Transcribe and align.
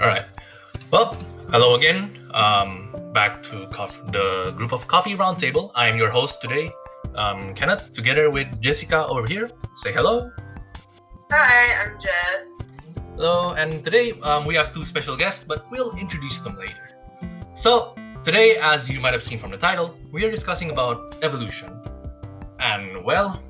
All 0.00 0.06
right. 0.06 0.24
Well, 0.90 1.14
hello 1.50 1.74
again. 1.74 2.26
Um, 2.32 2.88
back 3.12 3.42
to 3.42 3.66
cof- 3.66 4.00
the 4.10 4.52
group 4.52 4.72
of 4.72 4.88
coffee 4.88 5.14
roundtable. 5.14 5.72
I 5.74 5.90
am 5.90 5.98
your 5.98 6.08
host 6.08 6.40
today, 6.40 6.70
um, 7.16 7.54
Kenneth, 7.54 7.92
together 7.92 8.30
with 8.30 8.48
Jessica 8.62 9.06
over 9.08 9.28
here. 9.28 9.50
Say 9.76 9.92
hello. 9.92 10.30
Hi, 11.30 11.84
I'm 11.84 11.98
Jess. 12.00 12.62
Hello. 13.16 13.52
And 13.52 13.84
today 13.84 14.18
um, 14.22 14.46
we 14.46 14.54
have 14.54 14.72
two 14.72 14.86
special 14.86 15.18
guests, 15.18 15.44
but 15.46 15.70
we'll 15.70 15.94
introduce 15.98 16.40
them 16.40 16.56
later. 16.56 16.96
So 17.52 17.94
today, 18.24 18.56
as 18.56 18.88
you 18.88 19.00
might 19.00 19.12
have 19.12 19.22
seen 19.22 19.38
from 19.38 19.50
the 19.50 19.58
title, 19.58 19.98
we 20.10 20.24
are 20.24 20.30
discussing 20.30 20.70
about 20.70 21.18
evolution, 21.20 21.78
and 22.60 23.04
well, 23.04 23.42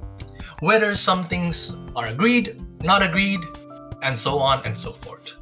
whether 0.63 0.97
some 0.97 1.23
things 1.23 1.77
are 1.95 2.07
agreed, 2.07 2.61
not 2.83 3.05
agreed, 3.05 3.39
and 4.03 4.19
so 4.19 4.41
on 4.41 4.67
and 4.67 4.77
so 4.77 4.91
forth. 4.95 5.37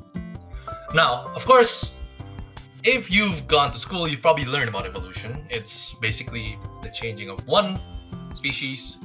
Now, 0.94 1.30
of 1.34 1.44
course, 1.44 1.92
if 2.82 3.10
you've 3.10 3.46
gone 3.46 3.70
to 3.72 3.78
school, 3.78 4.08
you've 4.08 4.22
probably 4.22 4.46
learned 4.46 4.68
about 4.68 4.86
evolution. 4.86 5.44
It's 5.50 5.94
basically 5.94 6.58
the 6.82 6.88
changing 6.90 7.28
of 7.28 7.46
one 7.46 7.78
species 8.34 8.96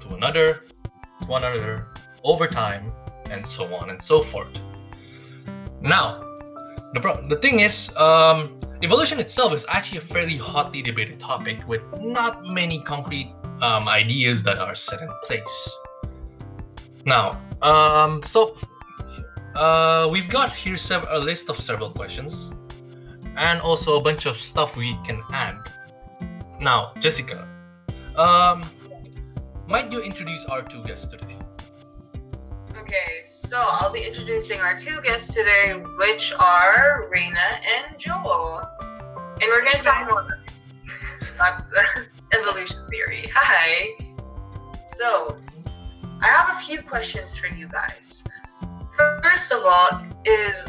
to 0.00 0.14
another, 0.14 0.64
to 1.22 1.34
another, 1.34 1.88
over 2.24 2.48
time, 2.48 2.92
and 3.30 3.46
so 3.46 3.72
on 3.74 3.90
and 3.90 4.02
so 4.02 4.22
forth. 4.22 4.48
Now, 5.80 6.20
the, 6.92 7.00
pro- 7.00 7.24
the 7.28 7.36
thing 7.36 7.60
is, 7.60 7.94
um, 7.96 8.58
evolution 8.82 9.20
itself 9.20 9.52
is 9.52 9.64
actually 9.68 9.98
a 9.98 10.02
fairly 10.02 10.36
hotly 10.36 10.82
debated 10.82 11.20
topic 11.20 11.66
with 11.68 11.82
not 12.00 12.46
many 12.46 12.82
concrete 12.82 13.32
um, 13.60 13.88
ideas 13.88 14.42
that 14.42 14.58
are 14.58 14.74
set 14.74 15.02
in 15.02 15.08
place. 15.22 15.76
Now, 17.04 17.40
um, 17.62 18.22
so 18.22 18.56
uh, 19.58 20.08
we've 20.08 20.28
got 20.28 20.52
here 20.52 20.76
sev- 20.76 21.06
a 21.10 21.18
list 21.18 21.50
of 21.50 21.58
several 21.58 21.90
questions 21.90 22.50
and 23.36 23.60
also 23.60 23.98
a 23.98 24.00
bunch 24.00 24.26
of 24.26 24.36
stuff 24.36 24.76
we 24.76 24.96
can 25.04 25.20
add. 25.32 25.56
Now, 26.60 26.92
Jessica, 26.98 27.48
um, 28.16 28.62
might 29.66 29.92
you 29.92 30.00
introduce 30.00 30.44
our 30.46 30.62
two 30.62 30.82
guests 30.84 31.08
today? 31.08 31.36
Okay, 32.78 33.22
so 33.24 33.56
I'll 33.58 33.92
be 33.92 34.02
introducing 34.02 34.60
our 34.60 34.78
two 34.78 35.00
guests 35.02 35.34
today, 35.34 35.74
which 35.98 36.32
are 36.38 37.08
Reina 37.10 37.48
and 37.76 37.98
Joel. 37.98 38.62
And 38.80 39.48
we're 39.48 39.60
going 39.62 39.78
to 39.78 39.82
talk 39.82 40.08
about 40.08 40.30
evolution 42.32 42.80
theory. 42.90 43.28
Hi. 43.34 43.88
So, 44.86 45.38
I 46.20 46.26
have 46.26 46.48
a 46.56 46.60
few 46.60 46.82
questions 46.82 47.36
for 47.36 47.46
you 47.48 47.68
guys. 47.68 48.24
First 49.22 49.52
of 49.52 49.62
all, 49.64 50.02
is 50.24 50.64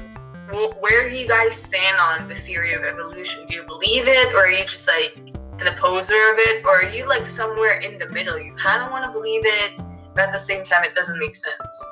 where 0.79 1.09
do 1.09 1.15
you 1.15 1.27
guys 1.27 1.55
stand 1.55 1.97
on 1.97 2.27
the 2.27 2.35
theory 2.35 2.73
of 2.73 2.83
evolution? 2.83 3.45
Do 3.47 3.55
you 3.55 3.63
believe 3.63 4.07
it, 4.07 4.33
or 4.33 4.45
are 4.45 4.51
you 4.51 4.63
just 4.63 4.87
like 4.87 5.17
an 5.59 5.67
opposer 5.67 6.31
of 6.31 6.37
it, 6.37 6.65
or 6.65 6.83
are 6.83 6.89
you 6.89 7.07
like 7.07 7.25
somewhere 7.25 7.79
in 7.79 7.97
the 7.97 8.07
middle? 8.09 8.39
You 8.39 8.53
kind 8.53 8.83
of 8.83 8.91
want 8.91 9.05
to 9.05 9.11
believe 9.11 9.41
it, 9.45 9.81
but 10.15 10.25
at 10.25 10.31
the 10.31 10.39
same 10.39 10.63
time, 10.63 10.83
it 10.83 10.95
doesn't 10.95 11.19
make 11.19 11.35
sense. 11.35 11.85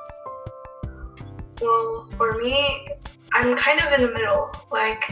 Well, 1.61 2.07
for 2.17 2.33
me, 2.33 2.87
I'm 3.33 3.55
kind 3.55 3.79
of 3.79 3.91
in 3.93 4.01
the 4.05 4.13
middle. 4.13 4.51
Like, 4.71 5.11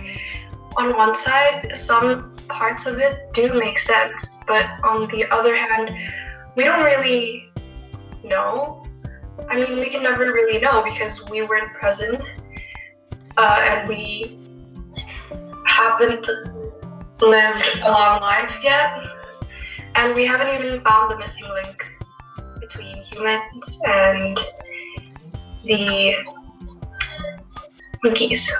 on 0.78 0.96
one 0.96 1.16
side, 1.16 1.72
some 1.76 2.36
parts 2.48 2.86
of 2.86 3.00
it 3.00 3.34
do 3.34 3.54
make 3.60 3.80
sense, 3.80 4.40
but 4.48 4.66
on 4.84 5.08
the 5.10 5.26
other 5.32 5.56
hand, 5.56 5.90
we 6.56 6.64
don't 6.64 6.84
really 6.84 7.52
know. 8.24 8.85
I 9.50 9.56
mean, 9.56 9.80
we 9.80 9.90
can 9.90 10.04
never 10.04 10.26
really 10.26 10.60
know 10.60 10.84
because 10.84 11.30
we 11.30 11.42
weren't 11.42 11.74
present 11.74 12.22
uh, 13.38 13.60
and 13.62 13.88
we 13.88 14.40
haven't 15.66 16.28
lived 17.22 17.64
a 17.82 17.92
long 17.92 18.22
life 18.22 18.58
yet, 18.64 19.06
and 19.96 20.16
we 20.16 20.26
haven't 20.26 20.48
even 20.56 20.82
found 20.82 21.12
the 21.12 21.18
missing 21.18 21.48
link 21.50 21.86
between 22.60 23.04
humans 23.04 23.82
and 23.86 24.40
the 25.64 26.16
monkeys. 28.04 28.52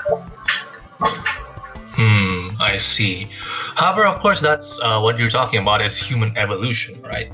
Hmm, 1.00 2.48
I 2.60 2.76
see. 2.76 3.28
However, 3.76 4.06
of 4.06 4.20
course, 4.20 4.40
that's 4.40 4.78
uh, 4.82 5.00
what 5.00 5.18
you're 5.18 5.30
talking 5.30 5.60
about 5.60 5.80
is 5.82 5.96
human 5.96 6.36
evolution, 6.36 7.00
right? 7.02 7.32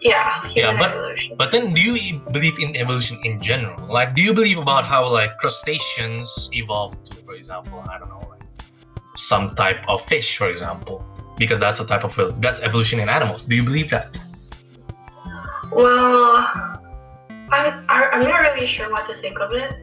Yeah, 0.00 0.46
human 0.48 0.78
but- 0.78 0.90
evolution. 0.92 1.36
But 1.36 1.50
then, 1.50 1.74
do 1.74 1.80
you 1.80 2.18
believe 2.30 2.58
in 2.58 2.74
evolution 2.76 3.20
in 3.24 3.40
general? 3.40 3.86
Like, 3.86 4.14
do 4.14 4.22
you 4.22 4.32
believe 4.32 4.58
about 4.58 4.84
how 4.84 5.06
like 5.08 5.36
crustaceans 5.38 6.48
evolved 6.52 7.10
to, 7.10 7.16
for 7.18 7.34
example, 7.34 7.84
I 7.90 7.98
don't 7.98 8.08
know, 8.08 8.26
like 8.28 8.42
some 9.16 9.54
type 9.54 9.80
of 9.88 10.00
fish, 10.00 10.38
for 10.38 10.48
example, 10.48 11.04
because 11.36 11.60
that's 11.60 11.80
a 11.80 11.86
type 11.86 12.04
of 12.04 12.40
that's 12.40 12.60
evolution 12.60 12.98
in 13.00 13.08
animals. 13.08 13.44
Do 13.44 13.54
you 13.54 13.62
believe 13.62 13.90
that? 13.90 14.18
Well, 15.72 16.36
I'm, 17.52 17.84
I'm 17.88 18.22
not 18.22 18.40
really 18.40 18.66
sure 18.66 18.90
what 18.90 19.06
to 19.08 19.16
think 19.20 19.38
of 19.38 19.52
it, 19.52 19.74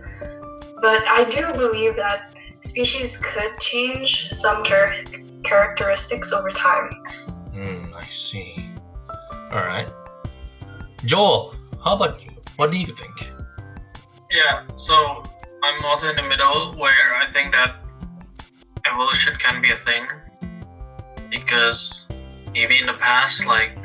but 0.81 1.05
I 1.07 1.23
do 1.29 1.53
believe 1.53 1.95
that 1.95 2.33
species 2.63 3.17
could 3.17 3.57
change 3.59 4.29
some 4.31 4.63
char- 4.63 4.93
characteristics 5.43 6.33
over 6.33 6.49
time. 6.49 6.89
Hmm, 7.53 7.83
I 7.95 8.05
see. 8.07 8.69
All 9.51 9.63
right. 9.65 9.87
Joel, 11.05 11.55
how 11.83 11.95
about 11.95 12.21
you? 12.21 12.29
What 12.55 12.71
do 12.71 12.77
you 12.77 12.93
think? 12.93 13.31
Yeah, 14.31 14.65
so 14.75 15.23
I'm 15.63 15.85
also 15.85 16.09
in 16.09 16.15
the 16.15 16.23
middle 16.23 16.73
where 16.73 17.15
I 17.15 17.31
think 17.31 17.51
that 17.53 17.75
evolution 18.85 19.35
can 19.37 19.61
be 19.61 19.71
a 19.71 19.77
thing 19.77 20.07
because 21.29 22.07
maybe 22.51 22.79
in 22.79 22.85
the 22.85 22.93
past, 22.93 23.45
like 23.45 23.77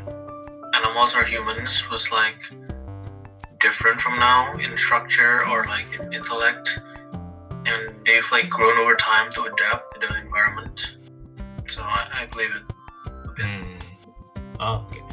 animals 0.74 1.14
or 1.14 1.24
humans 1.24 1.82
was 1.90 2.10
like 2.10 2.50
different 3.60 4.00
from 4.00 4.18
now 4.18 4.56
in 4.56 4.76
structure 4.78 5.46
or 5.46 5.66
like 5.66 5.86
in 5.98 6.12
intellect, 6.12 6.80
and 7.66 7.94
they've 8.06 8.26
like 8.32 8.48
grown 8.48 8.78
over 8.78 8.94
time 8.96 9.30
to 9.32 9.42
adapt 9.42 9.94
to 9.94 10.00
the 10.00 10.18
environment. 10.18 10.96
So 11.68 11.82
I, 11.82 12.22
I 12.22 12.26
believe 12.26 12.50
it. 12.56 12.62
Hmm. 13.38 13.72
Okay. 14.60 15.11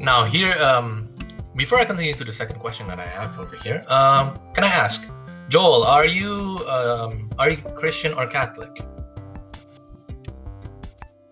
Now 0.00 0.24
here, 0.24 0.54
um, 0.54 1.14
before 1.54 1.78
I 1.78 1.84
continue 1.84 2.14
to 2.14 2.24
the 2.24 2.32
second 2.32 2.58
question 2.58 2.88
that 2.88 2.98
I 2.98 3.06
have 3.06 3.38
over 3.38 3.54
here, 3.56 3.84
um, 3.86 4.40
can 4.54 4.64
I 4.64 4.68
ask, 4.68 5.06
Joel, 5.50 5.84
are 5.84 6.06
you 6.06 6.66
um, 6.66 7.28
are 7.38 7.50
you 7.50 7.58
Christian 7.76 8.14
or 8.14 8.26
Catholic? 8.26 8.80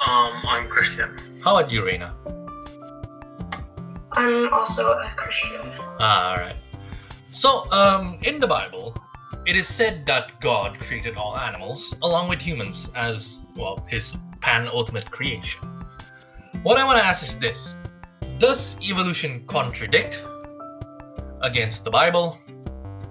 Um, 0.04 0.44
I'm 0.44 0.68
Christian. 0.68 1.16
How 1.42 1.56
about 1.56 1.70
you, 1.70 1.82
Reina? 1.82 2.14
I'm 4.12 4.52
also 4.52 4.92
a 4.92 5.10
Christian. 5.16 5.72
Ah, 5.98 6.32
all 6.32 6.36
right. 6.36 6.56
So, 7.30 7.72
um, 7.72 8.18
in 8.22 8.38
the 8.38 8.46
Bible, 8.46 8.94
it 9.46 9.56
is 9.56 9.66
said 9.66 10.04
that 10.04 10.38
God 10.42 10.78
created 10.80 11.16
all 11.16 11.38
animals, 11.38 11.94
along 12.02 12.28
with 12.28 12.40
humans, 12.40 12.90
as 12.94 13.38
well 13.56 13.82
His 13.88 14.14
pan-ultimate 14.42 15.10
creation. 15.10 15.66
What 16.62 16.76
I 16.76 16.84
want 16.84 16.98
to 16.98 17.04
ask 17.04 17.22
is 17.22 17.38
this: 17.38 17.74
Does 18.38 18.76
evolution 18.88 19.42
contradict 19.48 20.24
against 21.42 21.82
the 21.82 21.90
Bible, 21.90 22.38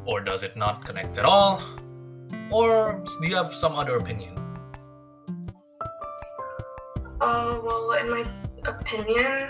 or 0.05 0.21
does 0.21 0.41
it 0.41 0.55
not 0.55 0.85
connect 0.85 1.17
at 1.17 1.25
all, 1.25 1.61
or 2.49 3.03
do 3.21 3.27
you 3.27 3.35
have 3.35 3.53
some 3.53 3.75
other 3.75 3.97
opinion? 3.97 4.37
Uh, 7.19 7.59
well, 7.61 7.91
in 7.99 8.09
my 8.09 8.25
opinion, 8.63 9.49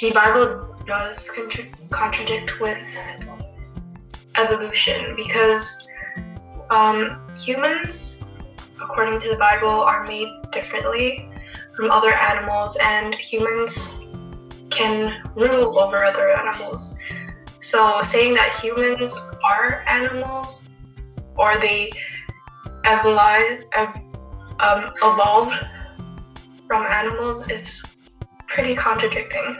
the 0.00 0.12
Bible 0.12 0.76
does 0.86 1.28
contra- 1.30 1.64
contradict 1.90 2.60
with 2.60 2.86
evolution 4.36 5.16
because 5.16 5.88
um, 6.70 7.20
humans, 7.36 8.22
according 8.80 9.18
to 9.22 9.28
the 9.28 9.36
Bible, 9.36 9.82
are 9.82 10.06
made 10.06 10.28
differently 10.52 11.28
from 11.74 11.90
other 11.90 12.12
animals, 12.12 12.76
and 12.80 13.16
humans 13.16 13.99
can 14.70 15.22
rule 15.34 15.78
over 15.78 16.04
other 16.04 16.30
animals. 16.30 16.96
So, 17.60 18.00
saying 18.02 18.34
that 18.34 18.56
humans 18.56 19.14
are 19.44 19.84
animals 19.86 20.64
or 21.36 21.58
they 21.60 21.90
evoli- 22.84 23.64
um, 24.60 24.92
evolved 25.02 25.56
from 26.66 26.86
animals 26.86 27.48
is 27.50 27.82
pretty 28.46 28.74
contradicting. 28.74 29.56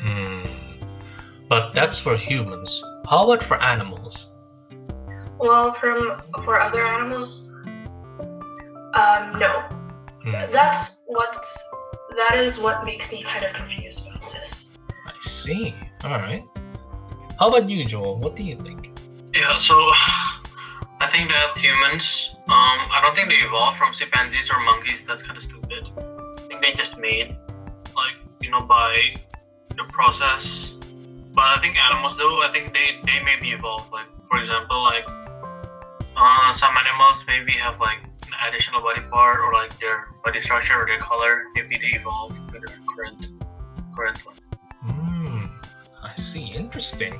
Hmm. 0.00 0.44
But 1.48 1.74
that's 1.74 1.98
for 1.98 2.16
humans. 2.16 2.82
How 3.08 3.24
about 3.24 3.42
for 3.42 3.60
animals? 3.62 4.30
Well, 5.38 5.72
from 5.74 6.20
for 6.44 6.60
other 6.60 6.84
animals, 6.86 7.48
um, 8.94 9.38
no. 9.38 9.62
Hmm. 10.22 10.52
That's 10.52 11.04
what 11.06 11.46
that 12.16 12.38
is 12.38 12.58
what 12.58 12.84
makes 12.84 13.12
me 13.12 13.22
kind 13.22 13.44
of 13.44 13.52
confused 13.52 14.06
about 14.06 14.32
this. 14.32 14.78
I 15.06 15.12
see. 15.20 15.74
All 16.04 16.10
right. 16.10 16.44
How 17.38 17.48
about 17.48 17.68
you, 17.68 17.84
Joel? 17.84 18.18
What 18.18 18.36
do 18.36 18.42
you 18.42 18.56
think? 18.56 18.90
Yeah, 19.34 19.58
so 19.58 19.74
I 21.00 21.08
think 21.10 21.30
that 21.30 21.56
humans, 21.56 22.34
um, 22.48 22.78
I 22.92 23.00
don't 23.02 23.14
think 23.14 23.28
they 23.28 23.36
evolved 23.36 23.78
from 23.78 23.92
chimpanzees 23.92 24.50
or 24.50 24.60
monkeys. 24.60 25.02
That's 25.06 25.22
kind 25.22 25.36
of 25.36 25.42
stupid. 25.42 25.88
I 25.96 26.42
think 26.48 26.60
they 26.60 26.72
just 26.72 26.98
made, 26.98 27.36
like, 27.96 28.16
you 28.40 28.50
know, 28.50 28.60
by 28.60 29.14
the 29.76 29.84
process. 29.88 30.72
But 31.32 31.44
I 31.44 31.60
think 31.60 31.76
animals, 31.78 32.16
though, 32.18 32.42
I 32.42 32.50
think 32.52 32.74
they 32.74 32.98
they 33.06 33.22
maybe 33.24 33.52
evolved. 33.52 33.92
Like, 33.92 34.06
for 34.28 34.38
example, 34.38 34.82
like, 34.82 35.08
uh, 35.08 36.52
some 36.52 36.74
animals 36.76 37.24
maybe 37.26 37.52
have 37.52 37.80
like 37.80 37.98
an 38.04 38.09
additional 38.46 38.80
body 38.80 39.02
part 39.10 39.40
or 39.40 39.52
like 39.52 39.78
their 39.78 40.08
body 40.24 40.40
structure 40.40 40.74
or 40.80 40.86
their 40.86 40.98
color. 40.98 41.44
Maybe 41.54 41.76
they 41.78 41.98
evolved 41.98 42.36
to 42.52 42.60
their 42.60 42.76
current 42.94 43.26
current 43.96 44.18
one. 44.26 44.36
Hmm, 44.82 45.44
I 46.02 46.14
see. 46.16 46.46
Interesting. 46.46 47.14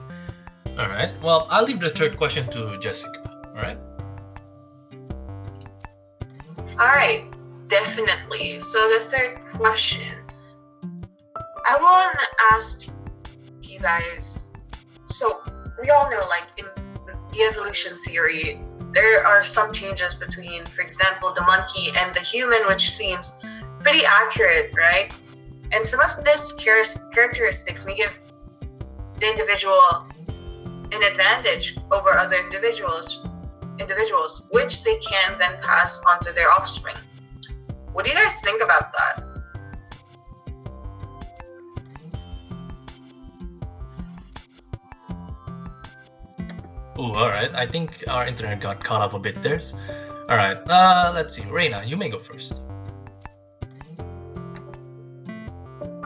All 0.79 0.89
right. 0.89 1.11
Well, 1.23 1.47
I'll 1.51 1.65
leave 1.65 1.81
the 1.81 1.91
third 1.91 2.17
question 2.17 2.49
to 2.51 2.79
Jessica. 2.79 3.21
All 3.49 3.55
right. 3.55 3.79
Alright, 6.81 7.25
definitely. 7.69 8.61
So 8.61 8.79
the 8.89 9.05
third 9.05 9.39
question. 9.55 10.17
I 11.67 11.77
want 11.79 12.19
to 12.19 12.27
ask 12.53 12.89
you 13.61 13.79
guys. 13.81 14.51
So 15.05 15.43
we 15.83 15.91
all 15.91 16.11
know, 16.11 16.23
like 16.29 16.45
in 16.57 16.65
the 17.33 17.43
evolution 17.43 17.99
theory, 18.05 18.59
there 18.93 19.27
are 19.27 19.45
some 19.45 19.73
changes 19.73 20.15
between, 20.15 20.65
for 20.65 20.83
example, 20.83 21.33
the 21.35 21.43
monkey 21.43 21.91
and 21.97 22.15
the 22.15 22.21
human, 22.21 22.67
which 22.67 22.91
seems 22.91 23.33
pretty 23.81 24.05
accurate, 24.05 24.73
right? 24.77 25.15
And 25.73 25.87
some 25.87 26.01
of 26.01 26.25
these 26.25 26.53
char- 26.59 27.11
characteristics 27.13 27.87
may 27.87 27.97
give 27.97 28.19
the 29.19 29.29
individual 29.29 30.09
an 30.93 31.03
advantage 31.05 31.77
over 31.93 32.11
other 32.11 32.37
individuals 32.37 33.27
individuals, 33.79 34.47
which 34.51 34.85
they 34.85 34.99
can 34.99 35.39
then 35.39 35.57
pass 35.63 36.01
on 36.07 36.21
to 36.21 36.33
their 36.33 36.51
offspring. 36.51 36.97
What 37.93 38.05
do 38.05 38.11
you 38.11 38.17
guys 38.17 38.41
think 38.43 38.63
about 38.63 38.93
that? 38.93 39.30
Ooh, 46.99 47.13
all 47.13 47.29
right. 47.29 47.51
I 47.55 47.67
think 47.67 48.05
our 48.09 48.27
internet 48.27 48.61
got 48.61 48.83
caught 48.83 49.03
up 49.03 49.15
a 49.15 49.19
bit 49.19 49.43
there. 49.43 49.61
All 50.29 50.37
right. 50.37 50.57
Uh, 50.69 51.13
let's 51.15 51.35
see. 51.35 51.43
Reina, 51.43 51.83
you 51.85 51.97
may 51.97 52.09
go 52.09 52.19
first. 52.19 52.55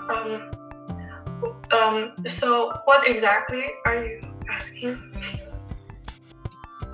Um, 0.08 0.50
um, 1.72 2.14
so 2.28 2.72
what 2.84 3.08
exactly 3.08 3.66
are 3.86 4.04
you 4.04 4.20
asking? 4.50 5.00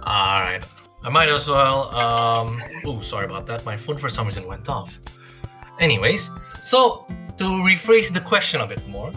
All 0.03 0.41
right. 0.41 0.67
I 1.03 1.09
might 1.09 1.29
as 1.29 1.49
well. 1.49 1.95
Um. 1.95 2.63
Oh, 2.85 3.01
sorry 3.01 3.25
about 3.27 3.47
that. 3.47 3.65
My 3.65 3.77
phone 3.77 3.99
for 3.99 4.09
some 4.09 4.27
reason 4.27 4.47
went 4.47 4.69
off. 4.69 4.99
Anyways, 5.79 6.31
so 6.63 7.07
to 7.39 7.45
rephrase 7.45 8.13
the 8.13 8.21
question 8.21 8.61
a 8.61 8.67
bit 8.67 8.87
more, 8.87 9.13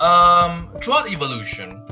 um, 0.00 0.70
throughout 0.82 1.10
evolution, 1.10 1.82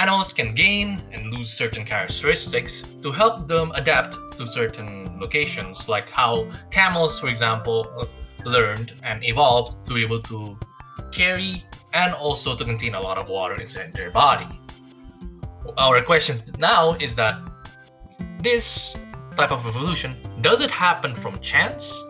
animals 0.00 0.32
can 0.32 0.54
gain 0.54 1.02
and 1.12 1.32
lose 1.34 1.52
certain 1.52 1.84
characteristics 1.84 2.82
to 3.02 3.12
help 3.12 3.46
them 3.46 3.70
adapt 3.74 4.16
to 4.38 4.46
certain 4.46 5.20
locations, 5.20 5.90
like 5.90 6.08
how 6.08 6.50
camels, 6.70 7.20
for 7.20 7.28
example, 7.28 8.08
learned 8.46 8.94
and 9.02 9.22
evolved 9.22 9.86
to 9.86 9.92
be 9.92 10.02
able 10.02 10.22
to 10.22 10.58
carry 11.12 11.62
and 11.92 12.14
also 12.14 12.56
to 12.56 12.64
contain 12.64 12.94
a 12.94 13.00
lot 13.00 13.18
of 13.18 13.28
water 13.28 13.60
inside 13.60 13.92
their 13.92 14.10
body. 14.10 14.48
Our 15.76 16.02
question 16.02 16.40
now 16.58 16.94
is 16.94 17.14
that 17.16 17.34
this 18.40 18.96
type 19.36 19.52
of 19.52 19.66
evolution 19.66 20.16
does 20.40 20.62
it 20.62 20.70
happen 20.70 21.14
from 21.14 21.38
chance 21.40 22.02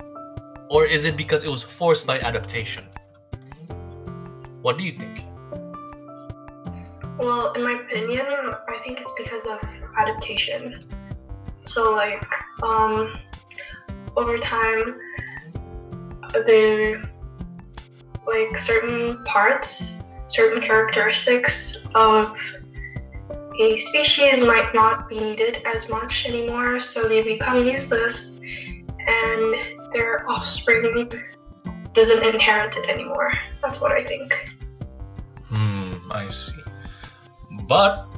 or 0.68 0.86
is 0.86 1.04
it 1.04 1.16
because 1.16 1.42
it 1.42 1.50
was 1.50 1.64
forced 1.64 2.06
by 2.06 2.20
adaptation? 2.20 2.84
What 4.62 4.78
do 4.78 4.84
you 4.84 4.92
think? 4.92 5.24
Well, 7.20 7.52
in 7.52 7.62
my 7.62 7.72
opinion, 7.72 8.26
I 8.26 8.78
think 8.82 8.98
it's 8.98 9.12
because 9.18 9.44
of 9.44 9.58
adaptation. 9.98 10.74
So, 11.66 11.94
like, 11.94 12.24
um, 12.62 13.12
over 14.16 14.38
time, 14.38 14.98
the 16.32 17.06
like 18.26 18.56
certain 18.58 19.22
parts, 19.24 19.96
certain 20.28 20.62
characteristics 20.62 21.76
of 21.94 22.34
a 23.60 23.76
species 23.76 24.42
might 24.42 24.72
not 24.72 25.06
be 25.06 25.18
needed 25.18 25.62
as 25.66 25.90
much 25.90 26.24
anymore, 26.26 26.80
so 26.80 27.06
they 27.06 27.22
become 27.22 27.66
useless, 27.66 28.40
and 29.06 29.56
their 29.92 30.26
offspring 30.26 31.12
doesn't 31.92 32.22
inherit 32.22 32.74
it 32.76 32.88
anymore. 32.88 33.30
That's 33.60 33.78
what 33.78 33.92
I 33.92 34.04
think. 34.04 34.32
Hmm, 35.48 35.92
I 36.10 36.28
see. 36.30 36.59
But 37.70 38.08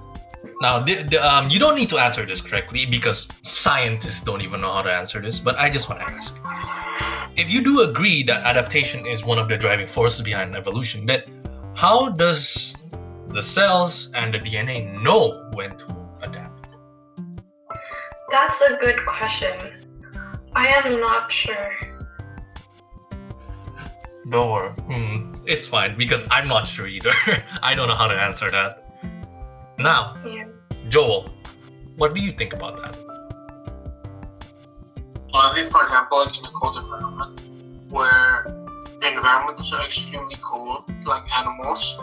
now, 0.63 0.83
the, 0.83 1.03
the, 1.03 1.19
um, 1.21 1.51
you 1.51 1.59
don't 1.59 1.75
need 1.75 1.91
to 1.91 1.99
answer 1.99 2.25
this 2.25 2.41
correctly 2.41 2.87
because 2.87 3.29
scientists 3.43 4.23
don't 4.23 4.41
even 4.41 4.63
know 4.63 4.73
how 4.73 4.81
to 4.81 4.91
answer 4.91 5.21
this. 5.21 5.39
But 5.39 5.59
I 5.59 5.69
just 5.69 5.91
want 5.91 6.01
to 6.01 6.07
ask: 6.07 6.39
if 7.37 7.51
you 7.51 7.63
do 7.63 7.83
agree 7.83 8.23
that 8.23 8.47
adaptation 8.47 9.07
is 9.07 9.27
one 9.27 9.39
of 9.39 9.49
the 9.49 9.59
driving 9.59 9.87
forces 9.87 10.23
behind 10.23 10.57
evolution, 10.57 11.05
then 11.05 11.23
how 11.75 12.09
does 12.09 12.75
the 13.29 13.43
cells 13.43 14.11
and 14.15 14.33
the 14.33 14.39
DNA 14.39 14.99
know 15.03 15.51
when 15.53 15.77
to 15.77 15.97
adapt? 16.23 16.71
That's 18.31 18.63
a 18.63 18.79
good 18.81 19.05
question. 19.07 19.59
I 20.55 20.69
am 20.69 20.99
not 20.99 21.31
sure. 21.31 21.77
Don't 24.31 24.51
worry. 24.51 24.71
Hmm, 24.71 25.35
it's 25.45 25.67
fine 25.67 25.95
because 25.99 26.25
I'm 26.31 26.49
not 26.49 26.67
sure 26.67 26.87
either. 26.87 27.13
I 27.63 27.75
don't 27.75 27.89
know 27.89 27.97
how 27.97 28.07
to 28.07 28.15
answer 28.15 28.51
that. 28.51 28.82
Now, 29.79 30.17
Yeah. 30.25 30.47
Joel, 30.89 31.29
what 31.97 32.15
do 32.15 32.21
you 32.21 32.33
think 32.33 32.53
about 32.53 32.77
that? 32.77 32.97
Well, 35.33 35.43
I 35.43 35.55
think, 35.55 35.71
for 35.71 35.83
example, 35.83 36.25
like 36.25 36.37
in 36.37 36.45
a 36.45 36.51
cold 36.51 36.77
environment, 36.77 37.41
where 37.89 38.45
the 39.01 39.09
environment 39.09 39.59
is 39.61 39.71
so 39.71 39.81
extremely 39.83 40.37
cold, 40.43 40.85
like 41.05 41.25
animals, 41.35 41.99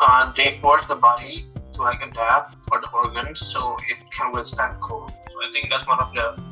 uh, 0.00 0.32
they 0.36 0.58
force 0.60 0.86
the 0.86 0.94
body 0.94 1.46
to 1.74 1.82
like 1.82 2.02
adapt 2.02 2.56
or 2.70 2.80
the 2.80 2.90
organs 2.90 3.40
so 3.40 3.76
it 3.88 3.98
can 4.10 4.32
withstand 4.32 4.80
cold. 4.80 5.10
So 5.30 5.36
I 5.42 5.50
think 5.52 5.70
that's 5.70 5.86
one 5.86 5.98
of 5.98 6.12
the 6.14 6.42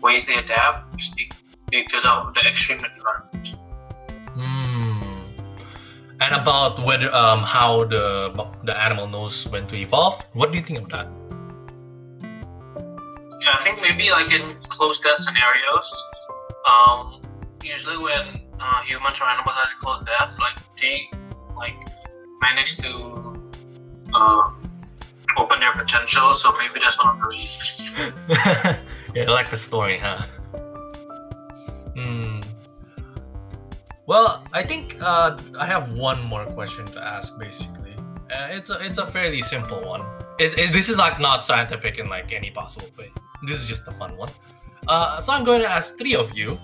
ways 0.00 0.26
they 0.26 0.34
adapt 0.34 0.96
because 1.70 2.04
of 2.04 2.34
the 2.34 2.40
extreme 2.48 2.80
environment. 2.84 3.56
And 6.22 6.36
about 6.40 6.78
whether 6.86 7.12
um 7.12 7.42
how 7.42 7.82
the 7.84 8.30
the 8.62 8.74
animal 8.78 9.08
knows 9.08 9.48
when 9.48 9.66
to 9.66 9.76
evolve, 9.76 10.22
what 10.34 10.52
do 10.52 10.58
you 10.58 10.64
think 10.64 10.78
of 10.78 10.88
that? 10.94 11.08
Yeah, 13.42 13.58
I 13.58 13.62
think 13.64 13.82
maybe 13.82 14.10
like 14.10 14.30
in 14.30 14.54
close 14.70 15.00
death 15.00 15.18
scenarios, 15.18 15.86
um, 16.70 17.22
usually 17.64 17.98
when 17.98 18.38
uh, 18.60 18.82
humans 18.86 19.18
or 19.20 19.26
animals 19.26 19.56
are 19.58 19.66
in 19.66 19.78
close 19.82 20.04
death, 20.06 20.36
like 20.38 20.58
they 20.78 21.10
like 21.56 21.74
manage 22.40 22.76
to 22.76 23.34
uh, 24.14 24.50
open 25.38 25.58
their 25.58 25.72
potential. 25.72 26.34
So 26.34 26.52
maybe 26.56 26.78
that's 26.78 26.98
one 27.02 27.16
of 27.16 27.22
the 27.22 27.28
reasons. 27.28 27.92
yeah, 29.14 29.26
I 29.26 29.30
like 29.30 29.50
the 29.50 29.56
story, 29.56 29.98
huh? 29.98 30.22
I 34.52 34.62
think 34.62 35.00
uh, 35.00 35.38
I 35.58 35.66
have 35.66 35.92
one 35.92 36.22
more 36.24 36.44
question 36.44 36.84
to 36.86 37.02
ask. 37.02 37.38
Basically, 37.38 37.94
uh, 38.30 38.48
it's 38.50 38.68
a 38.68 38.78
it's 38.84 38.98
a 38.98 39.06
fairly 39.06 39.40
simple 39.40 39.80
one. 39.80 40.02
It, 40.38 40.58
it, 40.58 40.72
this 40.72 40.90
is 40.90 40.98
like 40.98 41.18
not 41.18 41.44
scientific 41.44 41.98
in 41.98 42.08
like 42.08 42.32
any 42.32 42.50
possible 42.50 42.88
way. 42.98 43.10
This 43.46 43.56
is 43.56 43.66
just 43.66 43.88
a 43.88 43.92
fun 43.92 44.14
one. 44.16 44.28
Uh, 44.86 45.18
so 45.20 45.32
I'm 45.32 45.44
going 45.44 45.60
to 45.60 45.70
ask 45.70 45.96
three 45.96 46.14
of 46.14 46.36
you 46.36 46.58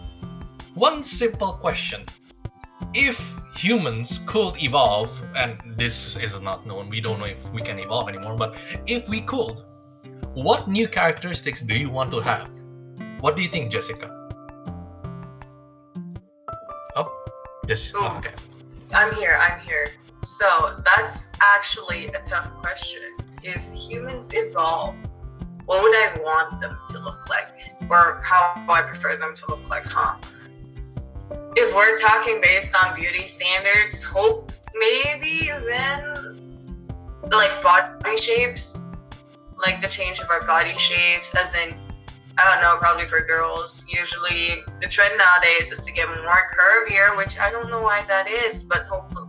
one 0.74 1.02
simple 1.02 1.54
question: 1.54 2.02
If 2.92 3.18
humans 3.56 4.20
could 4.26 4.62
evolve, 4.62 5.10
and 5.34 5.58
this 5.76 6.16
is 6.16 6.38
not 6.42 6.66
known, 6.66 6.90
we 6.90 7.00
don't 7.00 7.18
know 7.18 7.26
if 7.26 7.50
we 7.52 7.62
can 7.62 7.78
evolve 7.78 8.08
anymore. 8.10 8.36
But 8.36 8.58
if 8.86 9.08
we 9.08 9.22
could, 9.22 9.60
what 10.34 10.68
new 10.68 10.86
characteristics 10.88 11.62
do 11.62 11.74
you 11.74 11.88
want 11.88 12.10
to 12.10 12.20
have? 12.20 12.50
What 13.20 13.36
do 13.36 13.42
you 13.42 13.48
think, 13.48 13.72
Jessica? 13.72 14.17
Yes. 17.68 17.92
Ooh. 17.94 17.98
okay. 18.18 18.32
I'm 18.92 19.14
here, 19.14 19.38
I'm 19.40 19.60
here. 19.60 19.90
So 20.22 20.80
that's 20.84 21.30
actually 21.40 22.06
a 22.08 22.22
tough 22.22 22.50
question. 22.60 23.02
If 23.42 23.62
humans 23.72 24.30
evolve, 24.32 24.96
what 25.66 25.82
would 25.82 25.94
I 25.94 26.18
want 26.22 26.60
them 26.60 26.76
to 26.88 26.98
look 26.98 27.28
like? 27.28 27.46
Or 27.90 28.20
how 28.24 28.64
I 28.68 28.82
prefer 28.82 29.16
them 29.16 29.34
to 29.34 29.50
look 29.50 29.68
like, 29.68 29.84
huh? 29.84 30.16
If 31.56 31.74
we're 31.74 31.96
talking 31.96 32.40
based 32.40 32.74
on 32.74 32.96
beauty 32.96 33.26
standards, 33.26 34.02
hope 34.02 34.50
maybe 34.74 35.50
then 35.66 36.38
like 37.30 37.62
body 37.62 38.16
shapes, 38.16 38.78
like 39.56 39.80
the 39.80 39.88
change 39.88 40.20
of 40.20 40.30
our 40.30 40.46
body 40.46 40.72
shapes, 40.78 41.34
as 41.34 41.54
in 41.54 41.74
I 42.38 42.52
don't 42.52 42.62
know, 42.62 42.76
probably 42.78 43.06
for 43.06 43.20
girls. 43.20 43.84
Usually, 43.88 44.62
the 44.80 44.86
trend 44.86 45.14
nowadays 45.18 45.72
is 45.72 45.84
to 45.84 45.92
get 45.92 46.06
more 46.08 46.46
curvier, 46.54 47.16
which 47.16 47.36
I 47.38 47.50
don't 47.50 47.68
know 47.68 47.80
why 47.80 48.02
that 48.06 48.28
is, 48.28 48.62
but 48.62 48.82
hopefully, 48.82 49.28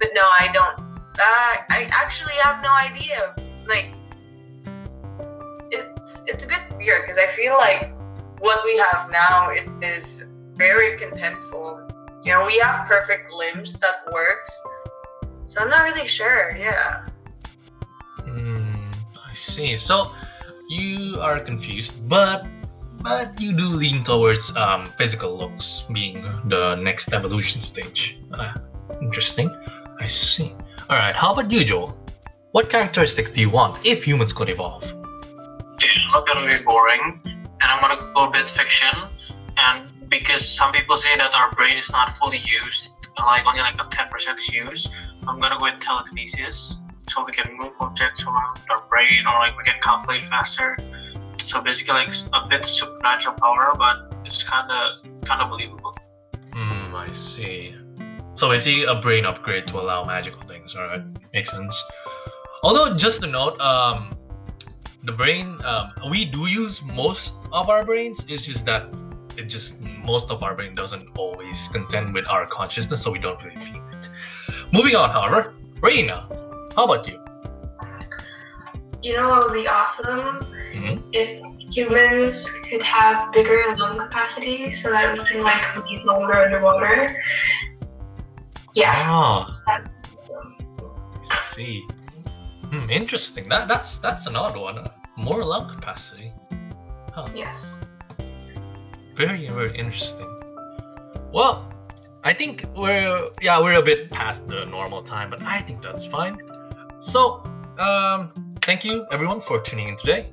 but 0.00 0.08
no, 0.14 0.22
I 0.22 0.48
don't. 0.54 0.80
Uh, 1.18 1.56
I 1.68 1.86
actually 1.90 2.32
have 2.42 2.62
no 2.62 2.72
idea. 2.72 3.34
Like, 3.68 3.92
it's 5.70 6.22
it's 6.26 6.44
a 6.44 6.46
bit 6.46 6.60
weird 6.78 7.02
because 7.02 7.18
I 7.18 7.26
feel 7.26 7.54
like 7.58 7.92
what 8.40 8.64
we 8.64 8.78
have 8.78 9.10
now 9.10 9.50
is 9.82 10.24
very 10.54 10.96
contentful. 10.96 11.90
You 12.24 12.32
know, 12.32 12.46
we 12.46 12.58
have 12.58 12.88
perfect 12.88 13.30
limbs 13.32 13.78
that 13.80 14.10
works. 14.10 14.62
So 15.44 15.60
I'm 15.60 15.68
not 15.68 15.84
really 15.84 16.06
sure. 16.06 16.56
Yeah. 16.56 17.06
Hmm, 18.24 18.72
I 19.28 19.34
see. 19.34 19.76
So 19.76 20.12
you 20.68 21.20
are 21.20 21.40
confused, 21.40 22.08
but 22.08 22.46
but 23.02 23.40
you 23.40 23.52
do 23.52 23.68
lean 23.68 24.02
towards 24.02 24.56
um, 24.56 24.86
physical 24.98 25.36
looks 25.36 25.84
being 25.92 26.24
the 26.46 26.74
next 26.76 27.12
evolution 27.12 27.60
stage. 27.60 28.18
Uh, 28.32 28.54
interesting. 29.00 29.50
I 30.00 30.06
see. 30.06 30.54
All 30.88 30.96
right. 30.96 31.14
How 31.14 31.32
about 31.32 31.50
you, 31.50 31.64
Joel? 31.64 31.96
What 32.52 32.70
characteristics 32.70 33.30
do 33.30 33.40
you 33.40 33.50
want 33.50 33.84
if 33.84 34.04
humans 34.04 34.32
could 34.32 34.48
evolve? 34.48 34.82
I'm 34.82 36.12
not 36.12 36.26
gonna 36.26 36.48
be 36.48 36.64
boring, 36.64 37.20
and 37.24 37.46
I'm 37.60 37.80
gonna 37.80 38.12
go 38.14 38.24
a 38.24 38.30
bit 38.30 38.48
fiction. 38.48 38.96
And 39.58 39.90
because 40.08 40.48
some 40.48 40.72
people 40.72 40.96
say 40.96 41.16
that 41.16 41.34
our 41.34 41.50
brain 41.52 41.76
is 41.76 41.90
not 41.90 42.16
fully 42.18 42.42
used, 42.44 42.90
like 43.18 43.44
only 43.46 43.60
like 43.60 43.74
a 43.74 43.84
10% 43.84 44.38
is 44.38 44.48
used, 44.48 44.90
I'm 45.26 45.38
gonna 45.38 45.58
go 45.58 45.64
with 45.64 45.80
telekinesis. 45.80 46.76
So 47.08 47.24
we 47.24 47.32
can 47.32 47.56
move 47.56 47.72
objects 47.80 48.22
around 48.24 48.60
our 48.70 48.82
brain, 48.88 49.26
or 49.26 49.38
like 49.38 49.56
we 49.56 49.64
can 49.64 49.80
calculate 49.82 50.24
faster. 50.24 50.76
So 51.44 51.60
basically, 51.62 51.94
like 51.94 52.14
a 52.32 52.48
bit 52.48 52.64
supernatural 52.64 53.36
power, 53.40 53.72
but 53.78 54.12
it's 54.24 54.42
kind 54.42 54.70
of 54.70 55.24
kind 55.24 55.40
of 55.42 55.50
believable. 55.50 55.96
Hmm, 56.52 56.94
I 56.94 57.12
see. 57.12 57.74
So 58.34 58.50
I 58.50 58.56
see 58.56 58.84
a 58.84 58.96
brain 58.96 59.24
upgrade 59.24 59.66
to 59.68 59.80
allow 59.80 60.04
magical 60.04 60.42
things. 60.42 60.74
All 60.74 60.82
right, 60.82 61.02
makes 61.32 61.50
sense. 61.50 61.82
Although, 62.62 62.96
just 62.96 63.22
a 63.22 63.26
note, 63.26 63.58
um, 63.60 64.16
the 65.04 65.12
brain, 65.12 65.58
um, 65.64 65.92
we 66.10 66.24
do 66.24 66.46
use 66.46 66.82
most 66.82 67.34
of 67.52 67.70
our 67.70 67.84
brains. 67.84 68.24
It's 68.28 68.42
just 68.42 68.66
that 68.66 68.92
it 69.36 69.44
just 69.44 69.80
most 69.80 70.30
of 70.30 70.42
our 70.42 70.54
brain 70.54 70.74
doesn't 70.74 71.08
always 71.16 71.68
contend 71.68 72.12
with 72.12 72.28
our 72.28 72.46
consciousness, 72.46 73.02
so 73.02 73.12
we 73.12 73.18
don't 73.18 73.42
really 73.44 73.56
feel 73.56 73.82
it. 73.92 74.08
Moving 74.72 74.96
on, 74.96 75.10
however, 75.10 75.54
Reina, 75.80 76.26
how 76.76 76.84
about 76.84 77.08
you? 77.08 77.18
You 79.02 79.16
know 79.18 79.28
what 79.28 79.44
would 79.50 79.54
be 79.54 79.66
awesome 79.68 80.44
Mhm. 80.74 81.02
if 81.12 81.28
humans 81.74 82.50
could 82.68 82.82
have 82.82 83.32
bigger 83.32 83.74
lung 83.76 83.98
capacity 83.98 84.70
so 84.70 84.90
that 84.90 85.12
we 85.16 85.24
can 85.24 85.42
like 85.42 85.62
breathe 85.74 86.04
longer 86.04 86.34
underwater. 86.44 87.22
Yeah. 88.74 88.92
Ah, 89.08 89.56
awesome. 89.66 90.56
See. 91.54 91.82
Hmm, 92.70 92.90
interesting. 92.90 93.48
That 93.48 93.68
that's 93.68 93.96
that's 93.98 94.26
an 94.26 94.36
odd 94.36 94.56
one. 94.56 94.84
More 95.16 95.44
lung 95.44 95.70
capacity. 95.70 96.32
Yes. 97.34 97.80
Very 99.16 99.48
very 99.48 99.72
interesting. 99.78 100.28
Well, 101.32 101.64
I 102.24 102.34
think 102.34 102.66
we're 102.76 103.28
yeah 103.40 103.56
we're 103.62 103.78
a 103.78 103.82
bit 103.82 104.10
past 104.10 104.48
the 104.48 104.66
normal 104.66 105.00
time, 105.00 105.30
but 105.30 105.40
I 105.42 105.62
think 105.62 105.80
that's 105.80 106.04
fine. 106.04 106.36
So 107.00 107.42
um, 107.78 108.32
thank 108.62 108.84
you 108.84 109.06
everyone 109.12 109.40
for 109.40 109.60
tuning 109.60 109.88
in 109.88 109.96
today. 109.96 110.30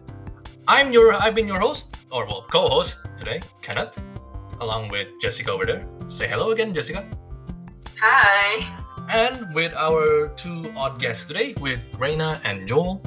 I'm 0.67 0.93
your 0.93 1.13
I've 1.13 1.35
been 1.35 1.47
your 1.47 1.59
host 1.59 1.97
or 2.11 2.25
well 2.25 2.45
co-host 2.49 2.99
today, 3.17 3.41
Kenneth, 3.61 3.97
along 4.61 4.89
with 4.89 5.07
Jessica 5.21 5.51
over 5.51 5.65
there. 5.65 5.85
Say 6.07 6.27
hello 6.27 6.51
again, 6.51 6.73
Jessica. 6.73 7.05
Hi. 7.99 8.79
And 9.09 9.53
with 9.53 9.73
our 9.73 10.29
two 10.37 10.71
odd 10.77 10.99
guests 10.99 11.25
today, 11.25 11.53
with 11.59 11.79
Reina 11.97 12.39
and 12.45 12.67
Joel. 12.67 13.03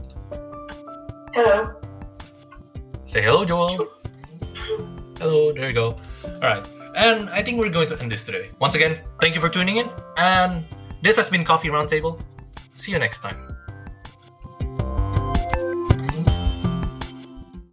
Hello. 1.35 1.73
Say 3.05 3.23
hello, 3.23 3.45
Joel. 3.45 3.89
Hello, 5.19 5.53
there 5.53 5.69
you 5.69 5.73
go. 5.73 5.97
Alright, 6.25 6.69
and 6.95 7.31
I 7.31 7.43
think 7.43 7.59
we're 7.59 7.71
going 7.71 7.89
to 7.89 7.99
end 7.99 8.13
this 8.13 8.23
today. 8.23 8.51
Once 8.61 8.75
again, 8.75 9.01
thank 9.21 9.35
you 9.35 9.41
for 9.41 9.49
tuning 9.49 9.79
in, 9.79 9.89
and 10.19 10.65
this 11.03 11.17
has 11.17 11.31
been 11.31 11.45
Coffee 11.45 11.69
Roundtable. 11.69 12.21
See 12.77 12.93
you 12.93 12.99
next 12.99 13.21
time. 13.21 13.56